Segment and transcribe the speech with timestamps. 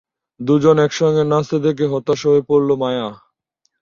[0.39, 3.07] দু’জনে একসঙ্গে নাচতে দেখে হতাশ হয়ে পড়ল মায়া।